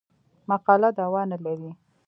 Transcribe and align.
مقاله 0.49 0.89
دعوا 0.97 1.21
نه 1.31 1.37
لري. 1.45 1.71